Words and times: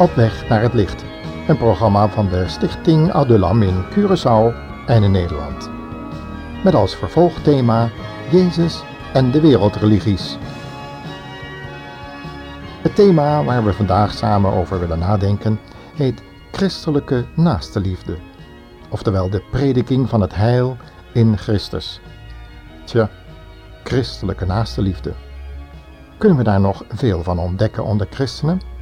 Op 0.00 0.14
weg 0.14 0.48
naar 0.48 0.62
het 0.62 0.74
licht. 0.74 1.04
Een 1.48 1.56
programma 1.56 2.08
van 2.08 2.28
de 2.28 2.48
Stichting 2.48 3.12
Adulam 3.12 3.62
in 3.62 3.84
Curaçao 3.90 4.54
en 4.86 5.02
in 5.02 5.10
Nederland. 5.10 5.70
Met 6.64 6.74
als 6.74 6.94
vervolgthema 6.94 7.90
Jezus 8.30 8.82
en 9.12 9.30
de 9.30 9.40
wereldreligies. 9.40 10.38
Het 12.82 12.94
thema 12.94 13.44
waar 13.44 13.64
we 13.64 13.72
vandaag 13.72 14.14
samen 14.14 14.52
over 14.52 14.80
willen 14.80 14.98
nadenken 14.98 15.60
heet 15.94 16.22
Christelijke 16.52 17.24
Naasteliefde. 17.34 18.16
Oftewel 18.88 19.30
de 19.30 19.42
prediking 19.50 20.08
van 20.08 20.20
het 20.20 20.34
heil 20.34 20.76
in 21.12 21.38
Christus. 21.38 22.00
Tja, 22.84 23.10
christelijke 23.84 24.46
naasteliefde. 24.46 25.12
Kunnen 26.18 26.38
we 26.38 26.44
daar 26.44 26.60
nog 26.60 26.84
veel 26.88 27.22
van 27.22 27.38
ontdekken 27.38 27.84
onder 27.84 28.06
christenen? 28.10 28.78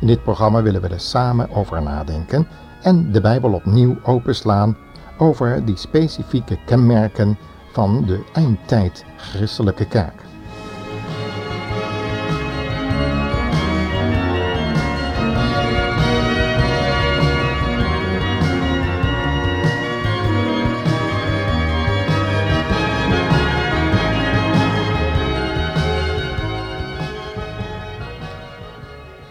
In 0.00 0.06
dit 0.06 0.22
programma 0.22 0.62
willen 0.62 0.80
we 0.80 0.88
er 0.88 1.00
samen 1.00 1.50
over 1.50 1.82
nadenken 1.82 2.48
en 2.82 3.12
de 3.12 3.20
Bijbel 3.20 3.52
opnieuw 3.52 3.96
openslaan 4.02 4.76
over 5.18 5.64
die 5.64 5.76
specifieke 5.76 6.58
kenmerken 6.66 7.38
van 7.72 8.04
de 8.06 8.24
eindtijd 8.32 9.04
christelijke 9.16 9.86
kerk. 9.88 10.25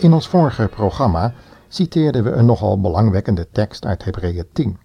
In 0.05 0.13
ons 0.13 0.27
vorige 0.27 0.67
programma 0.67 1.33
citeerden 1.67 2.23
we 2.23 2.31
een 2.31 2.45
nogal 2.45 2.81
belangwekkende 2.81 3.49
tekst 3.49 3.85
uit 3.85 4.03
Hebreeën 4.03 4.45
10. 4.53 4.77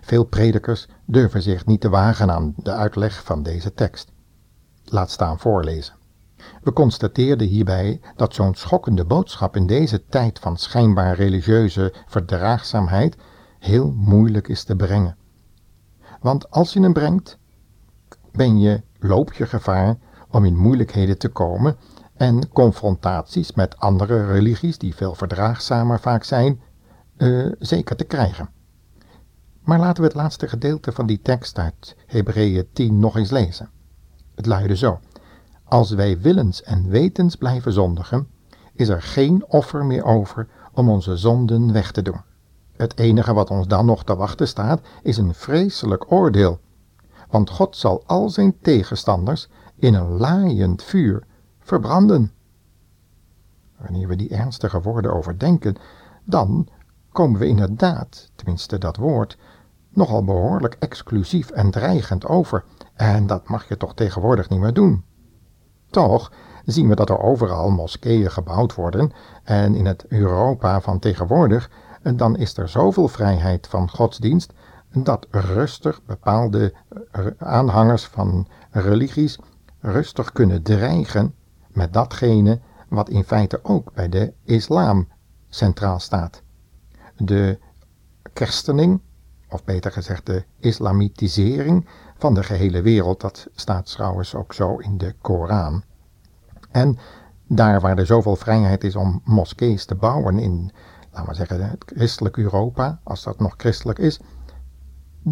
Veel 0.00 0.24
predikers 0.24 0.88
durven 1.04 1.42
zich 1.42 1.66
niet 1.66 1.80
te 1.80 1.88
wagen 1.88 2.30
aan 2.30 2.54
de 2.56 2.72
uitleg 2.72 3.24
van 3.24 3.42
deze 3.42 3.74
tekst. 3.74 4.12
Laat 4.84 5.10
staan 5.10 5.38
voorlezen. 5.38 5.94
We 6.62 6.72
constateerden 6.72 7.46
hierbij 7.46 8.00
dat 8.14 8.34
zo'n 8.34 8.54
schokkende 8.54 9.04
boodschap 9.04 9.56
in 9.56 9.66
deze 9.66 10.04
tijd 10.06 10.38
van 10.38 10.56
schijnbaar 10.56 11.14
religieuze 11.14 11.94
verdraagzaamheid 12.06 13.16
heel 13.58 13.92
moeilijk 13.92 14.48
is 14.48 14.64
te 14.64 14.76
brengen. 14.76 15.16
Want 16.20 16.50
als 16.50 16.72
je 16.72 16.80
hem 16.80 16.92
brengt, 16.92 17.38
ben 18.32 18.58
je, 18.58 18.82
loop 18.98 19.32
je 19.32 19.46
gevaar 19.46 19.96
om 20.30 20.44
in 20.44 20.56
moeilijkheden 20.56 21.18
te 21.18 21.28
komen 21.28 21.76
en 22.16 22.48
confrontaties 22.48 23.52
met 23.52 23.78
andere 23.78 24.26
religies, 24.26 24.78
die 24.78 24.94
veel 24.94 25.14
verdraagzamer 25.14 26.00
vaak 26.00 26.24
zijn, 26.24 26.60
uh, 27.16 27.52
zeker 27.58 27.96
te 27.96 28.04
krijgen. 28.04 28.48
Maar 29.60 29.78
laten 29.78 30.02
we 30.02 30.08
het 30.08 30.16
laatste 30.16 30.48
gedeelte 30.48 30.92
van 30.92 31.06
die 31.06 31.20
tekst 31.22 31.58
uit 31.58 31.96
Hebreeën 32.06 32.66
10 32.72 32.98
nog 32.98 33.16
eens 33.16 33.30
lezen. 33.30 33.70
Het 34.34 34.46
luidde 34.46 34.76
zo: 34.76 35.00
Als 35.64 35.90
wij 35.90 36.20
willens 36.20 36.62
en 36.62 36.88
wetens 36.88 37.36
blijven 37.36 37.72
zondigen, 37.72 38.28
is 38.72 38.88
er 38.88 39.02
geen 39.02 39.44
offer 39.46 39.84
meer 39.84 40.04
over 40.04 40.48
om 40.72 40.88
onze 40.88 41.16
zonden 41.16 41.72
weg 41.72 41.92
te 41.92 42.02
doen. 42.02 42.20
Het 42.76 42.98
enige 42.98 43.34
wat 43.34 43.50
ons 43.50 43.66
dan 43.66 43.86
nog 43.86 44.04
te 44.04 44.16
wachten 44.16 44.48
staat, 44.48 44.80
is 45.02 45.16
een 45.16 45.34
vreselijk 45.34 46.12
oordeel. 46.12 46.58
Want 47.30 47.50
God 47.50 47.76
zal 47.76 48.02
al 48.06 48.28
zijn 48.28 48.56
tegenstanders 48.60 49.48
in 49.78 49.94
een 49.94 50.08
laaiend 50.08 50.82
vuur 50.82 51.26
verbranden. 51.66 52.32
Wanneer 53.76 54.08
we 54.08 54.16
die 54.16 54.30
ernstige 54.30 54.80
woorden 54.80 55.12
overdenken, 55.12 55.76
dan 56.24 56.68
komen 57.12 57.40
we 57.40 57.46
inderdaad, 57.46 58.30
tenminste 58.34 58.78
dat 58.78 58.96
woord, 58.96 59.38
nogal 59.88 60.24
behoorlijk 60.24 60.76
exclusief 60.78 61.50
en 61.50 61.70
dreigend 61.70 62.26
over, 62.26 62.64
en 62.94 63.26
dat 63.26 63.48
mag 63.48 63.68
je 63.68 63.76
toch 63.76 63.94
tegenwoordig 63.94 64.48
niet 64.48 64.60
meer 64.60 64.72
doen. 64.72 65.04
Toch 65.90 66.32
zien 66.64 66.88
we 66.88 66.94
dat 66.94 67.10
er 67.10 67.18
overal 67.18 67.70
moskeeën 67.70 68.30
gebouwd 68.30 68.74
worden, 68.74 69.12
en 69.44 69.74
in 69.74 69.86
het 69.86 70.04
Europa 70.08 70.80
van 70.80 70.98
tegenwoordig, 70.98 71.70
dan 72.14 72.36
is 72.36 72.56
er 72.56 72.68
zoveel 72.68 73.08
vrijheid 73.08 73.66
van 73.66 73.90
godsdienst, 73.90 74.52
dat 74.92 75.26
rustig 75.30 76.04
bepaalde 76.04 76.74
aanhangers 77.38 78.06
van 78.06 78.46
religies 78.70 79.38
rustig 79.80 80.32
kunnen 80.32 80.62
dreigen 80.62 81.34
met 81.76 81.92
datgene 81.92 82.60
wat 82.88 83.08
in 83.08 83.24
feite 83.24 83.60
ook 83.62 83.92
bij 83.94 84.08
de 84.08 84.32
islam 84.44 85.08
centraal 85.48 85.98
staat. 85.98 86.42
De 87.16 87.58
kerstening, 88.32 89.00
of 89.48 89.64
beter 89.64 89.92
gezegd 89.92 90.26
de 90.26 90.44
islamitisering 90.58 91.86
van 92.18 92.34
de 92.34 92.42
gehele 92.42 92.82
wereld, 92.82 93.20
dat 93.20 93.46
staat 93.54 93.86
trouwens 93.92 94.34
ook 94.34 94.52
zo 94.52 94.76
in 94.76 94.98
de 94.98 95.14
Koran. 95.20 95.82
En 96.70 96.98
daar 97.46 97.80
waar 97.80 97.98
er 97.98 98.06
zoveel 98.06 98.36
vrijheid 98.36 98.84
is 98.84 98.96
om 98.96 99.20
moskees 99.24 99.84
te 99.84 99.94
bouwen 99.94 100.38
in, 100.38 100.72
laten 101.12 101.28
we 101.28 101.34
zeggen, 101.34 101.68
het 101.70 101.92
christelijk 101.96 102.36
Europa, 102.36 103.00
als 103.02 103.22
dat 103.22 103.38
nog 103.38 103.54
christelijk 103.56 103.98
is, 103.98 104.20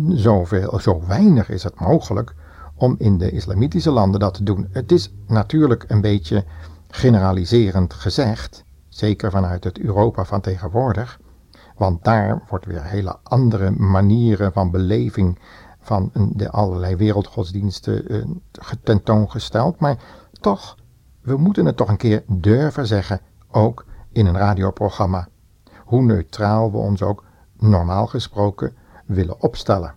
zoveel, 0.08 0.80
zo 0.80 1.06
weinig 1.06 1.48
is 1.48 1.62
het 1.62 1.80
mogelijk 1.80 2.34
om 2.74 2.94
in 2.98 3.18
de 3.18 3.30
islamitische 3.30 3.90
landen 3.90 4.20
dat 4.20 4.34
te 4.34 4.42
doen. 4.42 4.68
Het 4.70 4.92
is 4.92 5.12
natuurlijk 5.26 5.84
een 5.88 6.00
beetje 6.00 6.44
generaliserend 6.88 7.94
gezegd, 7.94 8.64
zeker 8.88 9.30
vanuit 9.30 9.64
het 9.64 9.78
Europa 9.78 10.24
van 10.24 10.40
tegenwoordig, 10.40 11.20
want 11.76 12.04
daar 12.04 12.42
wordt 12.48 12.66
weer 12.66 12.84
hele 12.84 13.16
andere 13.22 13.70
manieren 13.70 14.52
van 14.52 14.70
beleving 14.70 15.38
van 15.80 16.10
de 16.32 16.50
allerlei 16.50 16.96
wereldgodsdiensten 16.96 18.14
uh, 18.14 18.24
tentoongesteld. 18.82 19.80
Maar 19.80 19.98
toch, 20.40 20.76
we 21.20 21.36
moeten 21.36 21.66
het 21.66 21.76
toch 21.76 21.88
een 21.88 21.96
keer 21.96 22.22
durven 22.26 22.86
zeggen, 22.86 23.20
ook 23.50 23.84
in 24.12 24.26
een 24.26 24.36
radioprogramma. 24.36 25.28
Hoe 25.84 26.02
neutraal 26.02 26.70
we 26.70 26.76
ons 26.76 27.02
ook 27.02 27.24
normaal 27.58 28.06
gesproken 28.06 28.76
willen 29.06 29.40
opstellen. 29.40 29.94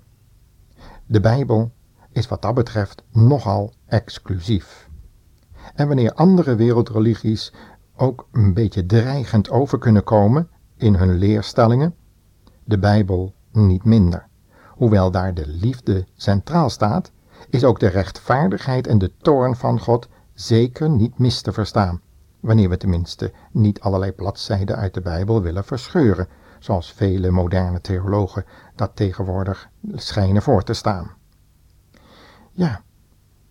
De 1.06 1.20
Bijbel 1.20 1.72
is 2.18 2.28
wat 2.28 2.42
dat 2.42 2.54
betreft 2.54 3.04
nogal 3.12 3.74
exclusief. 3.86 4.90
En 5.76 5.88
wanneer 5.88 6.14
andere 6.14 6.56
wereldreligies 6.56 7.54
ook 7.96 8.28
een 8.32 8.54
beetje 8.54 8.86
dreigend 8.86 9.50
over 9.50 9.78
kunnen 9.78 10.04
komen 10.04 10.50
in 10.78 10.96
hun 10.96 11.18
leerstellingen, 11.18 11.96
de 12.64 12.80
Bijbel 12.80 13.34
niet 13.52 13.84
minder. 13.84 14.28
Hoewel 14.70 15.12
daar 15.12 15.34
de 15.34 15.48
liefde 15.48 16.06
centraal 16.16 16.70
staat, 16.70 17.12
is 17.50 17.64
ook 17.64 17.80
de 17.80 17.88
rechtvaardigheid 17.88 18.88
en 18.88 18.98
de 18.98 19.12
toorn 19.18 19.56
van 19.56 19.80
God 19.80 20.08
zeker 20.34 20.90
niet 20.90 21.20
mis 21.20 21.42
te 21.42 21.52
verstaan, 21.52 22.02
wanneer 22.40 22.70
we 22.70 22.78
tenminste 22.78 23.32
niet 23.52 23.80
allerlei 23.80 24.12
bladzijden 24.12 24.76
uit 24.76 24.94
de 24.94 25.02
Bijbel 25.02 25.42
willen 25.42 25.64
verscheuren, 25.64 26.28
zoals 26.60 26.94
vele 26.94 27.32
moderne 27.32 27.82
theologen 27.82 28.46
dat 28.76 28.96
tegenwoordig 28.96 29.70
schijnen 29.94 30.42
voor 30.42 30.64
te 30.64 30.74
staan. 30.74 31.17
Ja, 32.58 32.82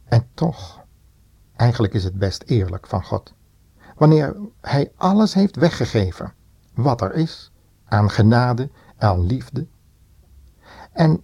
en 0.04 0.28
toch, 0.34 0.84
eigenlijk 1.56 1.94
is 1.94 2.04
het 2.04 2.18
best 2.18 2.42
eerlijk 2.42 2.86
van 2.86 3.04
God. 3.04 3.34
Wanneer 3.96 4.36
Hij 4.60 4.92
alles 4.96 5.34
heeft 5.34 5.56
weggegeven, 5.56 6.32
wat 6.74 7.00
er 7.00 7.14
is, 7.14 7.52
aan 7.84 8.10
genade, 8.10 8.70
aan 8.98 9.26
liefde. 9.26 9.66
En 10.92 11.22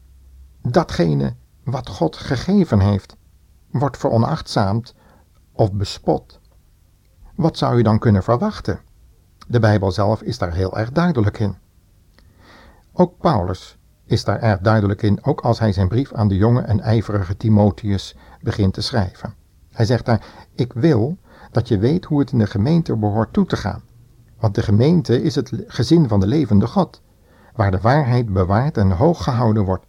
datgene 0.61 1.35
wat 1.65 1.89
God 1.89 2.17
gegeven 2.17 2.81
heeft, 2.81 3.17
wordt 3.71 3.97
veronachtzaamd 3.97 4.95
of 5.53 5.73
bespot. 5.73 6.41
Wat 7.35 7.59
zou 7.59 7.77
je 7.77 7.83
dan 7.83 7.99
kunnen 7.99 8.23
verwachten? 8.23 8.81
De 9.49 9.59
Bijbel 9.59 9.91
zelf 9.93 10.23
is 10.23 10.39
daar 10.39 10.53
heel 10.53 10.79
erg 10.79 10.93
duidelijk 10.93 11.39
in. 11.39 11.57
Ook 12.93 13.19
Paulus 13.19 13.79
is 14.13 14.25
daar 14.25 14.41
erg 14.41 14.61
duidelijk 14.61 15.03
in, 15.03 15.25
ook 15.25 15.41
als 15.41 15.59
hij 15.59 15.73
zijn 15.73 15.89
brief 15.89 16.13
aan 16.13 16.29
de 16.29 16.37
jonge 16.37 16.61
en 16.61 16.81
ijverige 16.81 17.37
Timotheus 17.37 18.17
begint 18.41 18.75
te 18.75 18.81
schrijven. 18.81 19.35
Hij 19.71 19.85
zegt 19.85 20.05
daar: 20.05 20.25
Ik 20.55 20.73
wil 20.73 21.19
dat 21.51 21.69
je 21.69 21.79
weet 21.79 22.05
hoe 22.05 22.19
het 22.21 22.33
in 22.33 22.39
de 22.39 22.47
gemeente 22.47 22.97
behoort 22.97 23.33
toe 23.33 23.47
te 23.47 23.57
gaan. 23.57 23.83
Want 24.39 24.55
de 24.55 24.63
gemeente 24.63 25.23
is 25.23 25.35
het 25.35 25.53
gezin 25.67 26.09
van 26.09 26.21
de 26.21 26.27
levende 26.27 26.67
God, 26.67 27.03
waar 27.55 27.71
de 27.71 27.81
waarheid 27.81 28.33
bewaard 28.33 28.77
en 28.77 28.91
hoog 28.91 29.23
gehouden 29.23 29.65
wordt. 29.65 29.87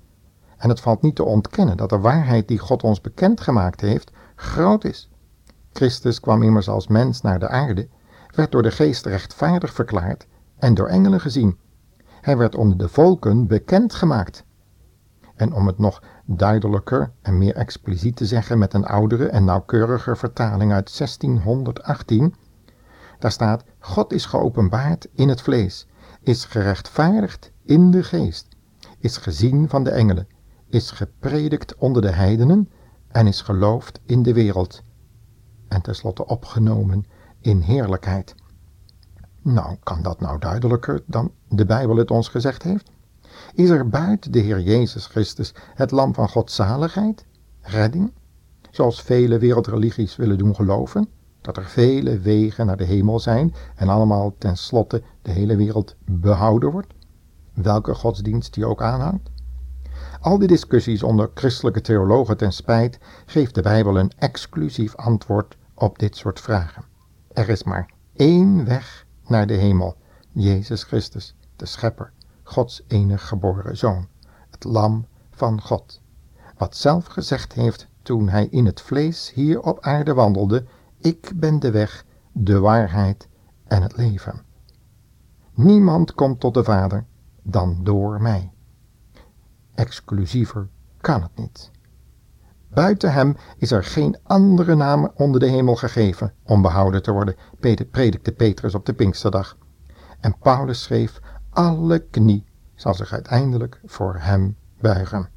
En 0.58 0.70
het 0.70 0.80
valt 0.80 1.02
niet 1.02 1.16
te 1.16 1.24
ontkennen 1.24 1.78
dat 1.78 1.90
de 1.90 2.00
waarheid 2.00 2.48
die 2.48 2.60
God 2.60 2.84
ons 2.84 3.02
bekendgemaakt 3.02 3.82
heeft, 3.82 4.12
groot 4.36 4.84
is. 4.84 5.10
Christus 5.74 6.20
kwam 6.20 6.44
immers 6.44 6.70
als 6.70 6.88
mens 6.88 7.22
naar 7.22 7.40
de 7.40 7.48
aarde, 7.48 7.88
werd 8.36 8.52
door 8.52 8.64
de 8.64 8.72
geest 8.72 9.06
rechtvaardig 9.06 9.74
verklaard 9.74 10.28
en 10.60 10.74
door 10.74 10.88
engelen 10.88 11.20
gezien 11.20 11.58
hij 12.24 12.38
werd 12.38 12.56
onder 12.56 12.78
de 12.78 12.90
volken 12.90 13.48
bekendgemaakt. 13.48 14.44
En 15.36 15.54
om 15.54 15.68
het 15.68 15.78
nog 15.78 16.04
duidelijker 16.26 17.12
en 17.22 17.38
meer 17.38 17.56
expliciet 17.56 18.16
te 18.16 18.26
zeggen 18.26 18.58
met 18.58 18.74
een 18.74 18.86
oudere 18.86 19.28
en 19.28 19.44
nauwkeuriger 19.44 20.18
vertaling 20.18 20.72
uit 20.72 20.98
1618, 20.98 22.36
Daar 23.20 23.32
staat, 23.32 23.64
God 23.80 24.14
is 24.14 24.26
geopenbaard 24.26 25.08
in 25.14 25.30
het 25.30 25.42
vlees, 25.42 25.88
is 26.22 26.46
gerechtvaardigd 26.46 27.52
in 27.64 27.92
de 27.92 28.04
geest, 28.04 28.48
is 29.00 29.18
gezien 29.18 29.70
van 29.70 29.84
de 29.84 29.92
engelen, 29.92 30.28
is 30.70 30.92
gepredikt 30.92 31.76
onder 31.76 32.02
de 32.02 32.12
heidenen 32.12 32.70
en 33.08 33.28
is 33.28 33.42
geloofd 33.42 34.00
in 34.06 34.24
de 34.24 34.34
wereld. 34.34 34.84
En 35.68 35.82
tenslotte 35.82 36.26
opgenomen 36.26 37.06
in 37.40 37.60
heerlijkheid. 37.60 38.36
Nou, 39.44 39.76
kan 39.84 40.02
dat 40.02 40.20
nou 40.20 40.40
duidelijker 40.40 41.04
dan 41.06 41.32
de 41.50 41.66
Bijbel 41.66 41.96
het 41.96 42.12
ons 42.12 42.28
gezegd 42.28 42.64
heeft? 42.64 42.92
Is 43.54 43.70
er 43.70 43.90
buiten 43.90 44.32
de 44.32 44.40
Heer 44.40 44.62
Jezus 44.62 45.06
Christus 45.06 45.54
het 45.76 45.92
lam 45.92 46.14
van 46.14 46.30
Gods 46.30 46.56
zaligheid, 46.56 47.26
redding, 47.62 48.12
zoals 48.72 49.02
vele 49.02 49.38
wereldreligies 49.38 50.16
willen 50.16 50.38
doen 50.38 50.56
geloven, 50.56 51.08
dat 51.42 51.58
er 51.58 51.66
vele 51.66 52.20
wegen 52.20 52.66
naar 52.66 52.78
de 52.78 52.84
hemel 52.84 53.20
zijn 53.20 53.54
en 53.76 53.90
allemaal 53.90 54.36
tenslotte 54.38 55.04
de 55.22 55.32
hele 55.32 55.56
wereld 55.56 55.96
behouden 56.06 56.72
wordt, 56.72 56.94
welke 57.54 57.94
godsdienst 57.94 58.54
die 58.54 58.66
ook 58.66 58.82
aanhangt? 58.82 59.30
Al 60.20 60.40
die 60.40 60.48
discussies 60.48 61.04
onder 61.04 61.32
christelijke 61.34 61.82
theologen 61.82 62.38
ten 62.38 62.54
spijt 62.54 63.00
geeft 63.26 63.56
de 63.56 63.62
Bijbel 63.62 64.00
een 64.00 64.12
exclusief 64.18 64.96
antwoord 64.96 65.58
op 65.74 66.00
dit 66.00 66.16
soort 66.18 66.40
vragen. 66.40 66.84
Er 67.34 67.50
is 67.50 67.64
maar 67.64 67.90
één 68.16 68.66
weg 68.66 69.03
naar 69.28 69.48
de 69.48 69.54
hemel, 69.54 69.96
Jezus 70.32 70.84
Christus, 70.84 71.36
de 71.56 71.66
Schepper, 71.66 72.12
Gods 72.44 72.84
enig 72.88 73.28
geboren 73.28 73.78
Zoon, 73.78 74.08
het 74.50 74.64
Lam 74.64 75.06
van 75.32 75.62
God, 75.62 76.02
wat 76.58 76.76
zelf 76.76 77.06
gezegd 77.06 77.54
heeft 77.54 77.88
toen 78.02 78.30
hij 78.30 78.48
in 78.48 78.66
het 78.66 78.82
vlees 78.82 79.32
hier 79.34 79.62
op 79.62 79.80
aarde 79.80 80.14
wandelde, 80.14 80.66
ik 80.98 81.32
ben 81.36 81.60
de 81.60 81.72
weg, 81.72 82.06
de 82.32 82.60
waarheid 82.60 83.28
en 83.68 83.82
het 83.82 83.98
leven. 83.98 84.42
Niemand 85.54 86.14
komt 86.14 86.40
tot 86.40 86.54
de 86.54 86.64
Vader 86.64 87.06
dan 87.42 87.84
door 87.84 88.22
mij. 88.22 88.52
Exclusiever 89.76 90.68
kan 91.02 91.22
het 91.22 91.36
niet. 91.36 91.72
Buiten 92.74 93.14
hem 93.14 93.36
is 93.58 93.72
er 93.72 93.84
geen 93.84 94.18
andere 94.24 94.76
naam 94.76 95.12
onder 95.16 95.40
de 95.40 95.48
hemel 95.48 95.76
gegeven 95.76 96.34
om 96.44 96.62
behouden 96.62 97.04
te 97.04 97.12
worden, 97.12 97.36
predikte 97.92 98.32
Petrus 98.32 98.76
op 98.76 98.86
de 98.86 98.94
Pinksterdag. 98.94 99.58
En 100.20 100.38
Paulus 100.38 100.84
schreef, 100.84 101.20
alle 101.50 102.00
knie 102.00 102.46
zal 102.76 102.94
zich 102.94 103.14
uiteindelijk 103.14 103.82
voor 103.86 104.16
hem 104.20 104.58
buigen. 104.80 105.30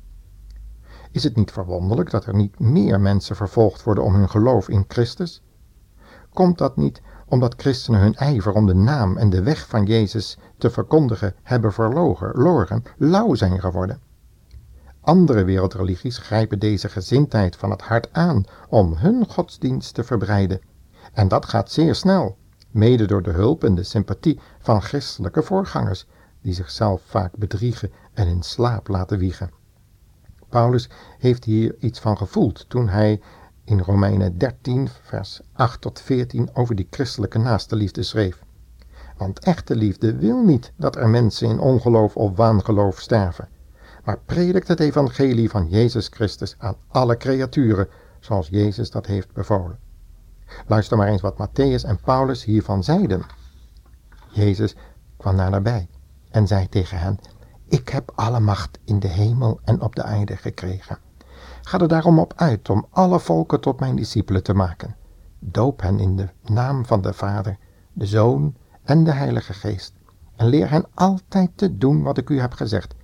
Is 1.10 1.24
het 1.24 1.36
niet 1.36 1.50
verwonderlijk 1.50 2.10
dat 2.10 2.24
er 2.24 2.34
niet 2.34 2.58
meer 2.58 3.00
mensen 3.00 3.36
vervolgd 3.36 3.82
worden 3.82 4.04
om 4.04 4.14
hun 4.14 4.30
geloof 4.30 4.68
in 4.68 4.84
Christus? 4.88 5.42
Komt 6.32 6.58
dat 6.58 6.76
niet 6.76 7.02
omdat 7.26 7.54
christenen 7.56 8.00
hun 8.00 8.14
ijver 8.14 8.52
om 8.52 8.66
de 8.66 8.74
naam 8.74 9.16
en 9.16 9.30
de 9.30 9.42
weg 9.42 9.66
van 9.68 9.84
Jezus 9.84 10.38
te 10.58 10.70
verkondigen 10.70 11.34
hebben 11.42 11.72
verloren, 11.72 12.82
lauw 12.98 13.34
zijn 13.34 13.60
geworden? 13.60 14.00
Andere 15.06 15.44
wereldreligies 15.44 16.18
grijpen 16.18 16.58
deze 16.58 16.88
gezindheid 16.88 17.56
van 17.56 17.70
het 17.70 17.82
hart 17.82 18.08
aan 18.12 18.44
om 18.68 18.94
hun 18.94 19.28
godsdienst 19.28 19.94
te 19.94 20.04
verbreiden. 20.04 20.60
En 21.12 21.28
dat 21.28 21.46
gaat 21.46 21.72
zeer 21.72 21.94
snel, 21.94 22.36
mede 22.70 23.06
door 23.06 23.22
de 23.22 23.30
hulp 23.30 23.64
en 23.64 23.74
de 23.74 23.82
sympathie 23.82 24.40
van 24.58 24.82
christelijke 24.82 25.42
voorgangers, 25.42 26.06
die 26.42 26.52
zichzelf 26.52 27.02
vaak 27.04 27.36
bedriegen 27.36 27.92
en 28.14 28.26
in 28.26 28.42
slaap 28.42 28.88
laten 28.88 29.18
wiegen. 29.18 29.50
Paulus 30.48 30.88
heeft 31.18 31.44
hier 31.44 31.74
iets 31.78 32.00
van 32.00 32.16
gevoeld 32.16 32.68
toen 32.68 32.88
hij 32.88 33.20
in 33.64 33.80
Romeinen 33.80 34.38
13, 34.38 34.88
vers 35.02 35.40
8 35.52 35.80
tot 35.80 36.00
14 36.00 36.48
over 36.52 36.74
die 36.74 36.86
christelijke 36.90 37.38
naaste 37.38 37.88
schreef. 37.92 38.42
Want 39.16 39.38
echte 39.38 39.76
liefde 39.76 40.16
wil 40.16 40.44
niet 40.44 40.72
dat 40.76 40.96
er 40.96 41.08
mensen 41.08 41.48
in 41.48 41.58
ongeloof 41.58 42.16
of 42.16 42.36
waangeloof 42.36 43.00
sterven, 43.00 43.48
maar 44.06 44.18
predikt 44.24 44.68
het 44.68 44.80
evangelie 44.80 45.50
van 45.50 45.68
Jezus 45.68 46.08
Christus 46.08 46.54
aan 46.58 46.76
alle 46.88 47.16
creaturen, 47.16 47.88
zoals 48.20 48.48
Jezus 48.48 48.90
dat 48.90 49.06
heeft 49.06 49.32
bevolen. 49.32 49.78
Luister 50.66 50.96
maar 50.96 51.08
eens 51.08 51.20
wat 51.20 51.48
Matthäus 51.48 51.84
en 51.86 52.00
Paulus 52.00 52.44
hiervan 52.44 52.84
zeiden. 52.84 53.22
Jezus 54.30 54.76
kwam 55.16 55.36
naar 55.36 55.50
nabij 55.50 55.88
en 56.30 56.46
zei 56.46 56.68
tegen 56.68 56.98
hen, 56.98 57.18
ik 57.68 57.88
heb 57.88 58.12
alle 58.14 58.40
macht 58.40 58.78
in 58.84 58.98
de 58.98 59.08
hemel 59.08 59.60
en 59.64 59.80
op 59.80 59.96
de 59.96 60.02
aarde 60.02 60.36
gekregen. 60.36 60.98
Ga 61.62 61.78
er 61.78 61.88
daarom 61.88 62.18
op 62.18 62.32
uit 62.36 62.70
om 62.70 62.86
alle 62.90 63.20
volken 63.20 63.60
tot 63.60 63.80
mijn 63.80 63.96
discipelen 63.96 64.42
te 64.42 64.54
maken. 64.54 64.96
Doop 65.38 65.80
hen 65.80 65.98
in 66.00 66.16
de 66.16 66.28
naam 66.44 66.86
van 66.86 67.00
de 67.00 67.12
Vader, 67.12 67.58
de 67.92 68.06
Zoon 68.06 68.54
en 68.82 69.04
de 69.04 69.12
Heilige 69.12 69.52
Geest. 69.52 69.92
En 70.36 70.46
leer 70.46 70.70
hen 70.70 70.86
altijd 70.94 71.50
te 71.54 71.76
doen 71.76 72.02
wat 72.02 72.18
ik 72.18 72.30
u 72.30 72.40
heb 72.40 72.52
gezegd. 72.52 72.94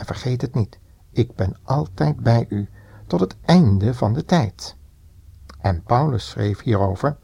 En 0.00 0.06
vergeet 0.06 0.40
het 0.40 0.54
niet, 0.54 0.78
ik 1.12 1.34
ben 1.34 1.56
altijd 1.62 2.16
bij 2.16 2.46
u 2.48 2.68
tot 3.06 3.20
het 3.20 3.36
einde 3.44 3.94
van 3.94 4.12
de 4.12 4.24
tijd. 4.24 4.76
En 5.60 5.82
Paulus 5.82 6.28
schreef 6.28 6.62
hierover, 6.62 7.16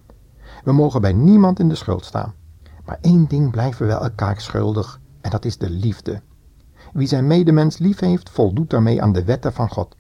we 0.65 0.73
mogen 0.73 1.01
bij 1.01 1.13
niemand 1.13 1.59
in 1.59 1.69
de 1.69 1.75
schuld 1.75 2.05
staan. 2.05 2.35
Maar 2.85 2.99
één 3.01 3.27
ding 3.29 3.51
blijven 3.51 3.87
we 3.87 3.93
elkaar 3.93 4.41
schuldig, 4.41 5.01
en 5.21 5.31
dat 5.31 5.45
is 5.45 5.59
de 5.59 5.71
liefde. 5.71 6.23
Wie 6.93 7.07
zijn 7.07 7.27
medemens 7.27 7.79
lief 7.79 8.01
heeft, 8.01 8.31
voldoet 8.31 8.71
daarmee 8.71 9.03
aan 9.03 9.13
de 9.13 9.25
wetten 9.25 9.53
van 9.53 9.69
God. 9.69 9.97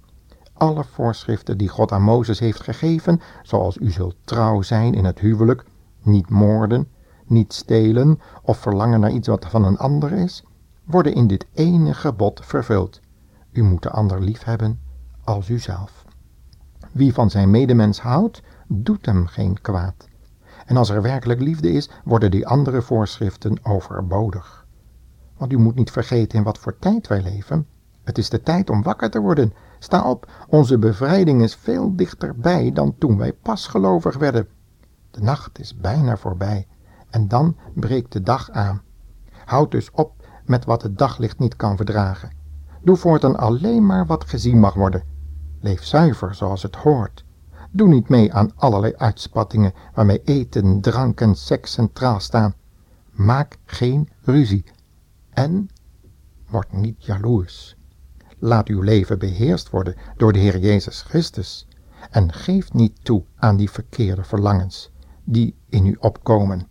Alle 0.52 0.84
voorschriften 0.84 1.58
die 1.58 1.69
God 1.69 1.93
aan 1.93 2.02
Mozes 2.02 2.38
heeft 2.38 2.61
gegeven, 2.61 3.20
zoals 3.43 3.76
u 3.76 3.90
zult 3.90 4.17
trouw 4.25 4.62
zijn 4.62 4.94
in 4.94 5.05
het 5.05 5.19
huwelijk, 5.19 5.64
niet 6.02 6.31
moorden, 6.31 6.88
niet 7.26 7.52
stelen 7.52 8.20
of 8.43 8.58
verlangen 8.58 9.00
naar 9.00 9.12
iets 9.12 9.28
wat 9.28 9.46
van 9.46 9.64
een 9.64 9.78
ander 9.78 10.12
is, 10.12 10.44
worden 10.86 11.14
in 11.14 11.26
dit 11.26 11.46
ene 11.52 11.94
gebod 11.94 12.40
vervuld. 12.44 13.00
U 13.52 13.62
moet 13.62 13.82
de 13.82 13.90
ander 13.90 14.20
lief 14.20 14.44
hebben 14.44 14.80
als 15.24 15.48
uzelf. 15.48 16.04
Wie 16.92 17.12
van 17.12 17.30
zijn 17.30 17.50
medemens 17.50 18.00
houdt, 18.00 18.42
doet 18.66 19.06
hem 19.06 19.26
geen 19.26 19.60
kwaad. 19.60 20.08
En 20.66 20.76
als 20.76 20.88
er 20.88 21.02
werkelijk 21.02 21.40
liefde 21.40 21.72
is, 21.72 21.90
worden 22.04 22.30
die 22.30 22.46
andere 22.46 22.82
voorschriften 22.82 23.58
overbodig. 23.62 24.66
Want 25.37 25.52
u 25.52 25.58
moet 25.58 25.75
niet 25.75 25.90
vergeten 25.90 26.38
in 26.38 26.44
wat 26.44 26.58
voor 26.58 26.78
tijd 26.78 27.06
wij 27.06 27.22
leven. 27.22 27.66
Het 28.04 28.18
is 28.18 28.30
de 28.30 28.42
tijd 28.42 28.70
om 28.70 28.82
wakker 28.82 29.11
te 29.11 29.20
worden. 29.20 29.52
Sta 29.78 30.11
op, 30.11 30.30
onze 30.49 30.78
bevrijding 30.78 31.42
is 31.42 31.54
veel 31.54 31.96
dichterbij 31.96 32.72
dan 32.72 32.94
toen 32.99 33.18
wij 33.18 33.32
pas 33.32 33.66
gelovig 33.66 34.16
werden. 34.16 34.49
De 35.11 35.20
nacht 35.20 35.58
is 35.58 35.76
bijna 35.76 36.16
voorbij 36.16 36.66
en 37.11 37.28
dan 37.28 37.56
breekt 37.75 38.12
de 38.12 38.20
dag 38.20 38.50
aan. 38.50 38.82
Houd 39.44 39.70
dus 39.70 39.90
op 39.90 40.15
met 40.48 40.64
wat 40.64 40.82
het 40.82 40.98
daglicht 40.98 41.38
niet 41.38 41.56
kan 41.56 41.76
verdragen. 41.76 42.30
Doe 42.82 42.96
voortaan 42.96 43.36
alleen 43.36 43.86
maar 43.86 44.06
wat 44.06 44.24
gezien 44.24 44.58
mag 44.58 44.74
worden. 44.74 45.02
Leef 45.60 45.84
zuiver 45.84 46.34
zoals 46.34 46.62
het 46.62 46.76
hoort. 46.76 47.24
Doe 47.70 47.88
niet 47.88 48.08
mee 48.08 48.32
aan 48.32 48.52
allerlei 48.56 48.94
uitspattingen 48.96 49.72
waarmee 49.94 50.22
eten, 50.24 50.80
drank 50.80 51.20
en 51.20 51.34
seks 51.34 51.72
centraal 51.72 52.20
staan. 52.20 52.54
Maak 53.10 53.58
geen 53.64 54.08
ruzie 54.20 54.64
en 55.30 55.68
word 56.48 56.72
niet 56.72 57.04
jaloers. 57.04 57.76
Laat 58.38 58.68
uw 58.68 58.80
leven 58.80 59.18
beheerst 59.18 59.70
worden 59.70 59.96
door 60.16 60.32
de 60.32 60.38
Heer 60.38 60.58
Jezus 60.58 61.02
Christus 61.02 61.66
en 62.10 62.32
geef 62.32 62.72
niet 62.72 63.04
toe 63.04 63.24
aan 63.36 63.56
die 63.56 63.70
verkeerde 63.70 64.24
verlangens 64.24 64.90
die 65.24 65.54
in 65.68 65.86
u 65.86 65.96
opkomen. 66.00 66.68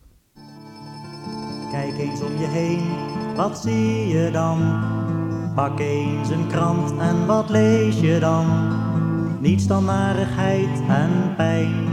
Kijk 1.71 1.97
eens 1.97 2.21
om 2.21 2.37
je 2.37 2.47
heen, 2.47 3.24
wat 3.35 3.57
zie 3.57 4.07
je 4.07 4.31
dan? 4.31 4.59
Pak 5.55 5.79
eens 5.79 6.29
een 6.29 6.47
krant 6.47 6.93
en 6.97 7.25
wat 7.25 7.49
lees 7.49 7.99
je 7.99 8.19
dan? 8.19 8.45
Niets 9.39 9.67
dan 9.67 9.85
narigheid 9.85 10.81
en 10.87 11.33
pijn. 11.35 11.83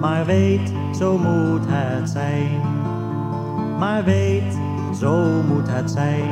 Maar 0.00 0.26
weet, 0.26 0.72
zo 0.98 1.18
moet 1.18 1.64
het 1.66 2.10
zijn. 2.10 2.60
Maar 3.78 4.04
weet, 4.04 4.58
zo 4.98 5.42
moet 5.42 5.68
het 5.70 5.90
zijn. 5.90 6.30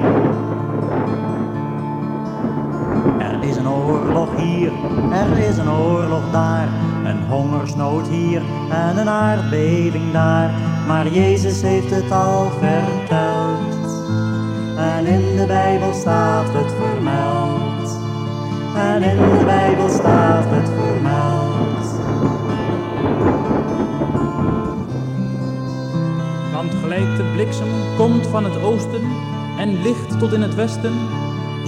Er 3.18 3.48
is 3.48 3.56
een 3.56 3.68
oorlog 3.68 4.36
hier, 4.36 4.72
er 5.12 5.38
is 5.38 5.56
een 5.56 5.70
oorlog 5.70 6.30
daar, 6.32 6.68
een 7.04 7.22
hongersnood 7.28 8.08
hier 8.08 8.42
en 8.70 8.98
een 8.98 9.08
aardbeving 9.08 10.12
daar. 10.12 10.50
Maar 10.86 11.08
Jezus 11.08 11.62
heeft 11.62 11.90
het 11.90 12.10
al 12.10 12.50
verteld 12.50 13.91
en 14.82 15.06
in 15.06 15.36
de 15.36 15.46
Bijbel 15.46 15.92
staat 15.92 16.52
het 16.52 16.72
vermeld. 16.72 17.98
En 18.76 19.02
in 19.02 19.16
de 19.16 19.44
Bijbel 19.44 19.88
staat 19.88 20.44
het 20.46 20.68
vermeld. 20.68 21.86
Want 26.52 26.74
gelijk 26.80 27.16
de 27.16 27.30
bliksem 27.34 27.68
komt 27.96 28.26
van 28.26 28.44
het 28.44 28.62
oosten 28.62 29.02
en 29.58 29.82
licht 29.82 30.18
tot 30.18 30.32
in 30.32 30.42
het 30.42 30.54
westen, 30.54 30.92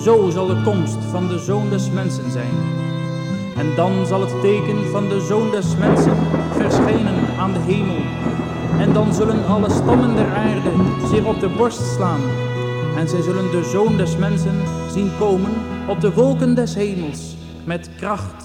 zo 0.02 0.30
zal 0.30 0.47
de 0.47 0.62
komst 0.64 0.99
van 1.11 1.28
de 1.28 1.38
Zoon 1.38 1.71
des 1.71 1.90
Mensen 1.90 2.30
zijn. 2.30 2.54
En 3.56 3.75
dan 3.76 4.06
zal 4.06 4.21
het 4.21 4.40
teken 4.40 4.87
van 4.90 5.09
de 5.09 5.21
Zoon 5.21 5.50
des 5.50 5.76
Mensen 5.76 6.16
verschijnen 6.50 7.14
aan 7.38 7.52
de 7.52 7.59
hemel. 7.59 8.02
En 8.78 8.92
dan 8.92 9.14
zullen 9.14 9.47
alle 9.47 9.71
stammen 9.71 10.16
der 10.16 10.35
aarde 10.35 10.71
zich 11.11 11.25
op 11.25 11.40
de 11.40 11.49
borst 11.49 11.94
slaan. 11.94 12.21
En 12.96 13.08
zij 13.08 13.22
zullen 13.22 13.50
de 13.50 13.64
Zoon 13.64 13.96
des 13.96 14.16
Mensen 14.16 14.60
zien 14.90 15.10
komen 15.18 15.52
op 15.88 16.00
de 16.00 16.12
wolken 16.12 16.54
des 16.54 16.74
hemels 16.74 17.36
met 17.64 17.90
kracht 17.96 18.44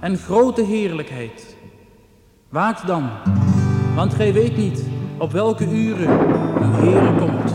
en 0.00 0.16
grote 0.16 0.62
heerlijkheid. 0.62 1.56
Waakt 2.48 2.86
dan, 2.86 3.08
want 3.94 4.14
gij 4.14 4.32
weet 4.32 4.56
niet 4.56 4.84
op 5.18 5.32
welke 5.32 5.64
uren 5.64 6.20
uw 6.62 6.72
Heere 6.72 7.14
komt. 7.14 7.54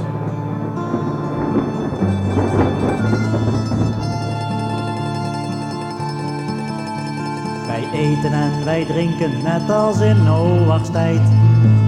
Wij 7.68 7.90
eten 7.94 8.32
en 8.32 8.66
wij 8.66 8.86
drinken 8.86 9.44
net 9.44 9.70
als 9.70 10.00
in 10.00 10.24
Noach's 10.24 10.92
tijd. 10.92 11.22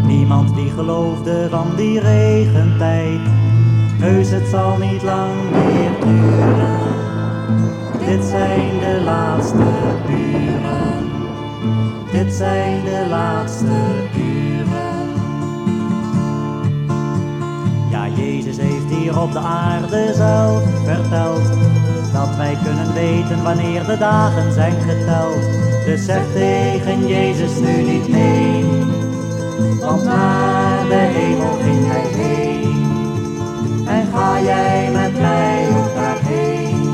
Niemand 0.06 0.56
die 0.56 0.70
geloofde 0.70 1.48
van 1.50 1.76
die 1.76 2.00
regentijd. 2.00 3.47
Heus, 4.00 4.30
het 4.30 4.48
zal 4.48 4.78
niet 4.78 5.04
lang 5.04 5.34
meer 5.52 5.92
duren. 6.00 6.80
Dit 8.06 8.24
zijn 8.26 8.80
de 8.80 9.02
laatste 9.04 9.64
uren. 10.10 11.12
Dit 12.12 12.34
zijn 12.34 12.84
de 12.84 13.06
laatste 13.10 13.66
uren. 14.18 15.10
Ja, 17.92 18.08
Jezus 18.16 18.58
heeft 18.58 18.96
hier 19.00 19.22
op 19.22 19.32
de 19.32 19.40
aarde 19.40 20.14
zelf 20.16 20.64
verteld 20.84 21.48
dat 22.14 22.36
wij 22.36 22.58
kunnen 22.64 22.94
weten 22.94 23.44
wanneer 23.44 23.86
de 23.86 23.98
dagen 23.98 24.54
zijn 24.54 24.76
geteld. 24.82 25.44
Dus 25.86 26.06
zeg 26.06 26.22
tegen 26.34 27.08
Jezus 27.08 27.60
nu 27.60 27.82
niet 27.82 28.08
nee, 28.08 28.66
want 29.80 30.04
naar 30.04 30.88
de 30.88 30.96
hemel 30.96 31.58
ging 31.64 31.88
hij 31.88 32.24
heen. 32.24 32.57
Ga 34.18 34.42
jij 34.42 34.92
met 34.92 35.20
mij 35.20 35.68
ook 35.78 35.94
daarheen? 35.96 36.94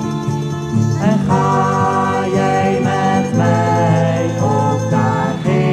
En 1.02 1.20
ga 1.20 2.28
jij 2.28 2.80
met 2.82 3.36
mij 3.36 4.30
ook 4.42 4.90
daarheen? 4.90 5.72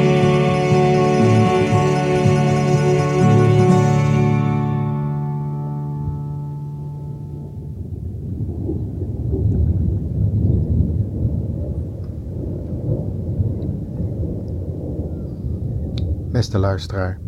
Beste 16.33 16.59
luisteraar, 16.59 17.19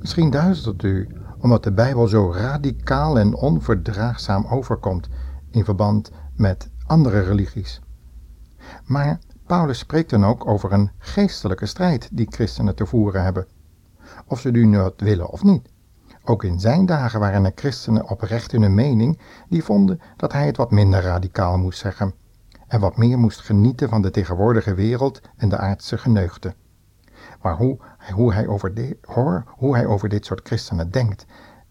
misschien 0.00 0.30
duizelt 0.30 0.82
u 0.82 1.08
omdat 1.40 1.64
de 1.64 1.72
Bijbel 1.72 2.08
zo 2.08 2.32
radicaal 2.32 3.18
en 3.18 3.34
onverdraagzaam 3.34 4.46
overkomt 4.46 5.08
in 5.50 5.64
verband 5.64 6.10
met 6.34 6.70
andere 6.86 7.20
religies. 7.20 7.80
Maar 8.84 9.18
Paulus 9.46 9.78
spreekt 9.78 10.10
dan 10.10 10.24
ook 10.24 10.46
over 10.46 10.72
een 10.72 10.90
geestelijke 10.98 11.66
strijd 11.66 12.08
die 12.12 12.26
christenen 12.30 12.74
te 12.74 12.86
voeren 12.86 13.22
hebben, 13.22 13.46
of 14.26 14.40
ze 14.40 14.50
nu 14.50 14.72
dat 14.72 15.00
willen 15.00 15.30
of 15.30 15.42
niet. 15.42 15.68
Ook 16.24 16.44
in 16.44 16.60
zijn 16.60 16.86
dagen 16.86 17.20
waren 17.20 17.44
er 17.44 17.52
christenen 17.54 18.08
oprecht 18.08 18.52
in 18.52 18.62
hun 18.62 18.74
mening 18.74 19.20
die 19.48 19.64
vonden 19.64 20.00
dat 20.16 20.32
hij 20.32 20.46
het 20.46 20.56
wat 20.56 20.70
minder 20.70 21.02
radicaal 21.02 21.58
moest 21.58 21.78
zeggen 21.78 22.14
en 22.66 22.80
wat 22.80 22.96
meer 22.96 23.18
moest 23.18 23.40
genieten 23.40 23.88
van 23.88 24.02
de 24.02 24.10
tegenwoordige 24.10 24.74
wereld 24.74 25.20
en 25.36 25.48
de 25.48 25.56
aardse 25.56 25.98
geneugten. 25.98 26.54
Maar 27.42 27.56
hoe, 27.56 27.78
hoe, 28.12 28.32
hij 28.32 28.46
over 28.46 28.74
de, 28.74 28.98
hoor, 29.02 29.44
hoe 29.46 29.74
hij 29.74 29.86
over 29.86 30.08
dit 30.08 30.26
soort 30.26 30.46
christenen 30.46 30.90
denkt 30.90 31.26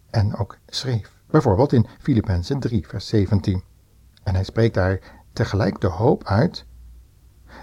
en 0.10 0.36
ook 0.36 0.58
schreef. 0.68 1.14
Bijvoorbeeld 1.28 1.74
in 1.74 1.88
Filippenzen 2.00 2.60
3, 2.60 2.88
vers 2.88 3.08
17. 3.08 3.64
En 4.24 4.34
hij 4.34 4.44
spreekt 4.44 4.74
daar 4.74 5.00
tegelijk 5.34 5.82
de 5.82 5.88
hoop 5.88 6.24
uit 6.24 6.66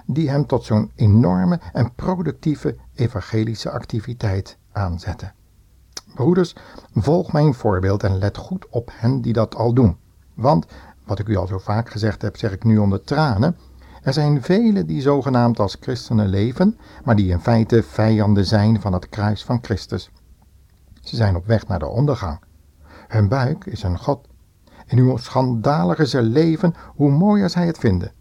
die 0.07 0.31
hem 0.31 0.47
tot 0.47 0.65
zo'n 0.65 0.91
enorme 0.95 1.61
en 1.73 1.95
productieve 1.95 2.77
evangelische 2.95 3.71
activiteit 3.71 4.59
aanzette. 4.73 5.33
Broeders, 6.15 6.57
volg 6.95 7.33
mijn 7.33 7.55
voorbeeld 7.55 8.03
en 8.03 8.19
let 8.19 8.37
goed 8.37 8.69
op 8.69 8.91
hen 8.93 9.21
die 9.21 9.33
dat 9.33 9.55
al 9.55 9.75
doen. 9.75 9.97
Want, 10.35 10.67
wat 11.05 11.19
ik 11.19 11.29
u 11.29 11.37
al 11.37 11.47
zo 11.47 11.59
vaak 11.59 11.91
gezegd 11.91 12.23
heb, 12.23 12.37
zeg 12.37 12.53
ik 12.53 12.65
nu 12.65 12.79
onder 12.79 13.05
tranen, 13.05 13.57
er 14.03 14.13
zijn 14.13 14.43
velen 14.43 14.87
die 14.87 15.01
zogenaamd 15.01 15.59
als 15.59 15.77
christenen 15.81 16.29
leven, 16.29 16.79
maar 17.05 17.17
die 17.17 17.31
in 17.31 17.41
feite 17.41 17.83
vijanden 17.83 18.47
zijn 18.47 18.81
van 18.81 18.93
het 18.93 19.09
kruis 19.09 19.45
van 19.45 19.59
Christus. 19.63 20.11
Ze 21.01 21.17
zijn 21.17 21.37
op 21.37 21.47
weg 21.47 21.67
naar 21.67 21.79
de 21.79 21.89
ondergang. 21.89 22.41
Hun 23.09 23.29
buik 23.29 23.65
is 23.65 23.83
hun 23.83 23.99
God. 23.99 24.29
En 24.87 24.99
hoe 24.99 25.21
schandaliger 25.21 26.07
ze 26.07 26.23
leven, 26.23 26.75
hoe 26.95 27.11
mooier 27.11 27.51
zij 27.51 27.67
het 27.67 27.79
vinden. 27.79 28.13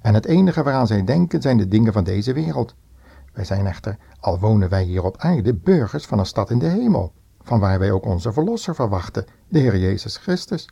En 0.00 0.14
het 0.14 0.26
enige 0.26 0.62
waaraan 0.62 0.86
zij 0.86 1.04
denken 1.04 1.42
zijn 1.42 1.56
de 1.56 1.68
dingen 1.68 1.92
van 1.92 2.04
deze 2.04 2.32
wereld. 2.32 2.74
Wij 3.32 3.44
zijn 3.44 3.66
echter, 3.66 3.96
al 4.20 4.38
wonen 4.38 4.68
wij 4.68 4.82
hier 4.82 5.04
op 5.04 5.16
aarde, 5.18 5.54
burgers 5.54 6.06
van 6.06 6.18
een 6.18 6.26
stad 6.26 6.50
in 6.50 6.58
de 6.58 6.66
hemel, 6.66 7.12
van 7.42 7.60
waar 7.60 7.78
wij 7.78 7.92
ook 7.92 8.06
onze 8.06 8.32
Verlosser 8.32 8.74
verwachten, 8.74 9.26
de 9.48 9.58
Heer 9.58 9.78
Jezus 9.78 10.16
Christus. 10.16 10.68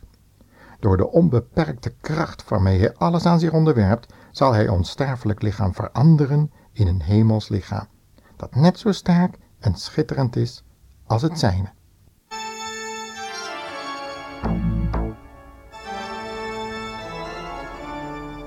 Door 0.79 0.97
de 0.97 1.11
onbeperkte 1.11 1.93
kracht 2.01 2.49
waarmee 2.49 2.79
Hij 2.79 2.93
alles 2.93 3.25
aan 3.25 3.39
zich 3.39 3.51
onderwerpt, 3.51 4.13
zal 4.31 4.53
Hij 4.53 4.67
ons 4.67 4.89
sterfelijk 4.89 5.41
lichaam 5.41 5.73
veranderen 5.73 6.51
in 6.71 6.87
een 6.87 7.01
hemels 7.01 7.49
lichaam, 7.49 7.87
dat 8.35 8.55
net 8.55 8.79
zo 8.79 8.91
sterk 8.91 9.37
en 9.59 9.75
schitterend 9.75 10.35
is 10.35 10.63
als 11.05 11.21
het 11.21 11.39
zijne. 11.39 11.71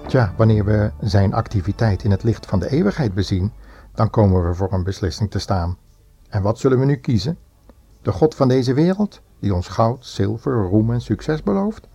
Tja, 0.07 0.35
wanneer 0.37 0.65
we 0.65 0.93
zijn 1.01 1.35
activiteit 1.35 2.05
in 2.05 2.11
het 2.11 2.23
licht 2.23 2.47
van 2.47 2.59
de 2.59 2.71
eeuwigheid 2.71 3.15
bezien, 3.15 3.53
dan 3.95 4.11
komen 4.11 4.49
we 4.49 4.55
voor 4.55 4.73
een 4.73 4.85
beslissing 4.85 5.31
te 5.31 5.39
staan. 5.39 5.77
En 6.29 6.43
wat 6.43 6.59
zullen 6.59 6.79
we 6.79 6.85
nu 6.85 6.97
kiezen? 6.97 7.39
De 8.03 8.13
God 8.13 8.35
van 8.35 8.49
deze 8.49 8.75
wereld, 8.75 9.21
die 9.39 9.55
ons 9.55 9.69
goud, 9.69 10.07
zilver, 10.07 10.63
roem 10.63 10.93
en 10.93 11.01
succes 11.01 11.43
belooft? 11.43 11.89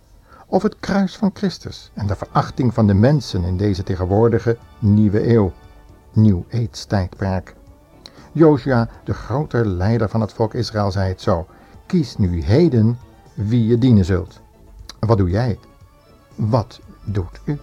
Of 0.50 0.62
het 0.62 0.76
kruis 0.80 1.16
van 1.16 1.30
Christus 1.34 1.90
en 1.94 2.06
de 2.06 2.16
verachting 2.16 2.74
van 2.74 2.86
de 2.86 2.94
mensen 2.94 3.44
in 3.44 3.56
deze 3.56 3.82
tegenwoordige 3.82 4.56
nieuwe 4.78 5.28
eeuw, 5.28 5.52
nieuw 6.12 6.44
tijdperk? 6.88 7.54
Josia, 8.32 8.88
de 9.04 9.14
grote 9.14 9.66
leider 9.66 10.08
van 10.08 10.20
het 10.20 10.32
volk 10.32 10.54
Israël, 10.54 10.90
zei 10.90 11.08
het 11.08 11.20
zo: 11.20 11.46
Kies 11.86 12.16
nu 12.16 12.42
heden 12.42 12.98
wie 13.34 13.66
je 13.66 13.78
dienen 13.78 14.04
zult. 14.04 14.40
Wat 15.00 15.18
doe 15.18 15.30
jij? 15.30 15.58
Wat 16.34 16.80
doet 17.04 17.40
u? 17.44 17.58